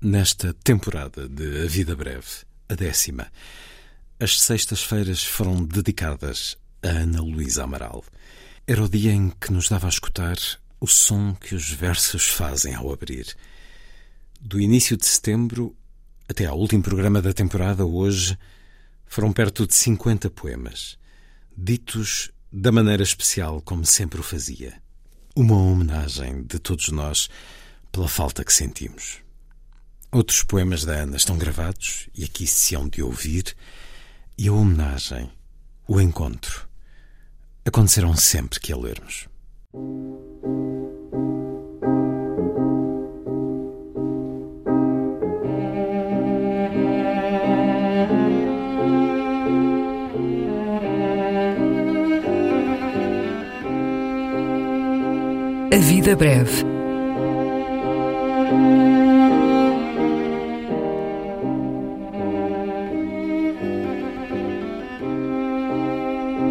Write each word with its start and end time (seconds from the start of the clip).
nesta 0.00 0.54
temporada 0.54 1.28
de 1.28 1.64
A 1.64 1.66
Vida 1.66 1.96
Breve, 1.96 2.44
a 2.68 2.74
décima. 2.74 3.26
As 4.20 4.40
sextas-feiras 4.40 5.24
foram 5.24 5.64
dedicadas 5.64 6.56
a 6.82 6.88
Ana 6.88 7.20
Luísa 7.20 7.64
Amaral. 7.64 8.04
Era 8.66 8.82
o 8.82 8.88
dia 8.88 9.12
em 9.12 9.30
que 9.30 9.52
nos 9.52 9.68
dava 9.68 9.86
a 9.86 9.88
escutar 9.88 10.36
o 10.80 10.86
som 10.86 11.34
que 11.34 11.54
os 11.54 11.70
versos 11.70 12.28
fazem 12.28 12.74
ao 12.74 12.92
abrir. 12.92 13.34
Do 14.40 14.60
início 14.60 14.96
de 14.96 15.04
setembro 15.04 15.74
até 16.28 16.46
ao 16.46 16.58
último 16.58 16.82
programa 16.82 17.20
da 17.20 17.32
temporada, 17.32 17.84
hoje, 17.84 18.38
foram 19.06 19.32
perto 19.32 19.66
de 19.66 19.74
50 19.74 20.30
poemas, 20.30 20.96
ditos 21.56 22.30
da 22.52 22.70
maneira 22.70 23.02
especial 23.02 23.60
como 23.62 23.84
sempre 23.84 24.20
o 24.20 24.22
fazia. 24.22 24.80
Uma 25.34 25.56
homenagem 25.56 26.42
de 26.42 26.58
todos 26.58 26.90
nós 26.90 27.28
pela 27.90 28.08
falta 28.08 28.44
que 28.44 28.52
sentimos. 28.52 29.27
Outros 30.10 30.42
poemas 30.42 30.86
da 30.86 30.94
Ana 30.94 31.18
estão 31.18 31.36
gravados 31.36 32.08
e 32.14 32.24
aqui 32.24 32.46
se 32.46 32.74
hão 32.74 32.88
de 32.88 33.02
ouvir, 33.02 33.54
e 34.38 34.48
a 34.48 34.52
homenagem, 34.52 35.30
o 35.86 36.00
encontro, 36.00 36.66
acontecerão 37.64 38.16
sempre 38.16 38.58
que 38.58 38.72
a 38.72 38.76
lermos. 38.76 39.28
A 55.70 55.76
Vida 55.76 56.16
Breve. 56.16 56.77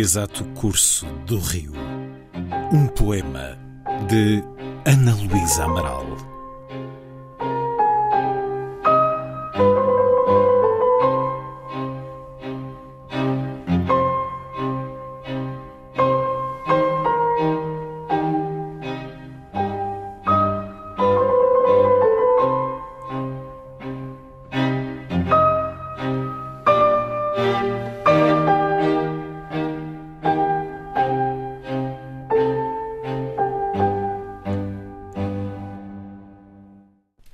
Exato 0.00 0.44
curso 0.54 1.06
do 1.26 1.38
rio. 1.38 1.72
Um 2.72 2.86
poema 2.86 3.58
de 4.08 4.42
Ana 4.86 5.14
Luísa 5.14 5.64
Amaral. 5.64 6.29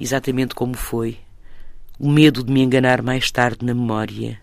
Exatamente 0.07 0.55
como 0.55 0.77
foi. 0.77 1.19
O 1.99 2.09
medo 2.09 2.45
de 2.45 2.53
me 2.53 2.63
enganar 2.63 3.03
mais 3.03 3.29
tarde 3.33 3.67
na 3.67 3.75
memória 3.75 4.41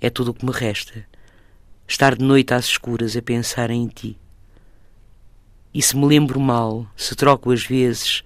é 0.00 0.08
tudo 0.08 0.30
o 0.30 0.34
que 0.34 0.46
me 0.46 0.52
resta. 0.52 1.04
Estar 1.86 2.16
de 2.16 2.24
noite 2.24 2.54
às 2.54 2.64
escuras 2.64 3.14
a 3.14 3.20
pensar 3.20 3.70
em 3.70 3.86
ti. 3.88 4.16
E 5.74 5.82
se 5.82 5.94
me 5.96 6.06
lembro 6.06 6.40
mal, 6.40 6.86
se 6.96 7.14
troco 7.14 7.52
as 7.52 7.62
vezes, 7.62 8.24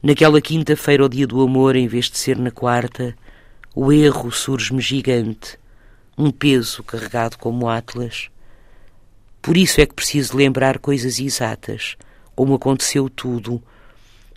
naquela 0.00 0.40
quinta-feira, 0.40 1.04
o 1.04 1.08
dia 1.08 1.26
do 1.26 1.42
amor, 1.42 1.74
em 1.74 1.88
vez 1.88 2.08
de 2.08 2.16
ser 2.16 2.38
na 2.38 2.52
quarta, 2.52 3.16
o 3.74 3.92
erro 3.92 4.30
surge-me 4.30 4.80
gigante, 4.80 5.58
um 6.16 6.30
peso 6.30 6.84
carregado 6.84 7.36
como 7.36 7.68
Atlas. 7.68 8.30
Por 9.42 9.56
isso 9.56 9.80
é 9.80 9.86
que 9.86 9.94
preciso 9.94 10.36
lembrar 10.36 10.78
coisas 10.78 11.18
exatas, 11.18 11.96
como 12.36 12.54
aconteceu 12.54 13.10
tudo 13.10 13.60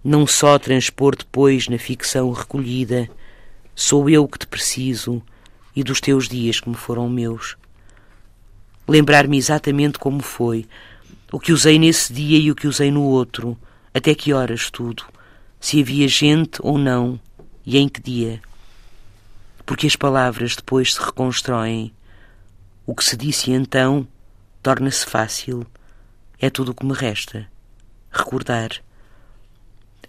não 0.03 0.27
só 0.27 0.59
transpor 0.59 1.15
depois 1.15 1.67
na 1.67 1.77
ficção 1.77 2.31
recolhida, 2.31 3.09
sou 3.73 4.09
eu 4.09 4.27
que 4.27 4.39
te 4.39 4.47
preciso 4.47 5.21
e 5.75 5.83
dos 5.83 6.01
teus 6.01 6.27
dias 6.27 6.59
que 6.59 6.69
me 6.69 6.75
foram 6.75 7.07
meus. 7.09 7.55
Lembrar-me 8.87 9.37
exatamente 9.37 9.97
como 9.97 10.21
foi, 10.21 10.67
o 11.31 11.39
que 11.39 11.53
usei 11.53 11.79
nesse 11.79 12.11
dia 12.11 12.37
e 12.37 12.51
o 12.51 12.55
que 12.55 12.67
usei 12.67 12.91
no 12.91 13.03
outro, 13.03 13.57
até 13.93 14.13
que 14.13 14.33
horas 14.33 14.69
tudo, 14.69 15.05
se 15.59 15.79
havia 15.79 16.07
gente 16.07 16.59
ou 16.61 16.77
não 16.77 17.19
e 17.65 17.77
em 17.77 17.87
que 17.87 18.01
dia. 18.01 18.41
Porque 19.65 19.87
as 19.87 19.95
palavras 19.95 20.55
depois 20.55 20.93
se 20.93 20.99
reconstroem. 21.01 21.93
O 22.85 22.93
que 22.93 23.05
se 23.05 23.15
disse 23.15 23.51
então 23.51 24.05
torna-se 24.61 25.05
fácil. 25.05 25.65
É 26.37 26.49
tudo 26.49 26.71
o 26.71 26.75
que 26.75 26.85
me 26.85 26.93
resta. 26.93 27.47
Recordar. 28.11 28.71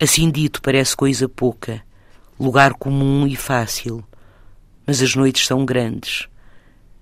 Assim 0.00 0.30
dito 0.30 0.60
parece 0.60 0.96
coisa 0.96 1.28
pouca, 1.28 1.82
lugar 2.38 2.74
comum 2.74 3.26
e 3.26 3.36
fácil, 3.36 4.04
mas 4.86 5.00
as 5.00 5.14
noites 5.14 5.46
são 5.46 5.64
grandes 5.64 6.28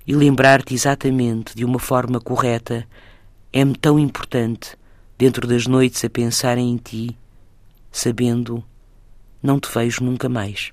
e 0.07 0.15
lembrar-te 0.15 0.75
exatamente 0.75 1.55
de 1.57 1.65
uma 1.65 1.79
forma 1.79 2.21
correta 2.21 2.87
é-me 3.53 3.75
tão 3.77 3.99
importante 3.99 4.77
dentro 5.17 5.47
das 5.47 5.67
noites 5.67 6.05
a 6.05 6.11
pensar 6.11 6.59
em 6.59 6.77
ti, 6.77 7.17
sabendo 7.91 8.63
não 9.43 9.59
te 9.59 9.71
vejo 9.73 10.05
nunca 10.05 10.29
mais. 10.29 10.73